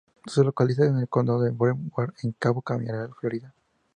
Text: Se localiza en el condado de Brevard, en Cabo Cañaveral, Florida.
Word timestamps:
Se 0.25 0.43
localiza 0.43 0.85
en 0.87 0.97
el 0.97 1.07
condado 1.07 1.43
de 1.43 1.51
Brevard, 1.51 2.15
en 2.23 2.31
Cabo 2.31 2.63
Cañaveral, 2.63 3.13
Florida. 3.13 3.53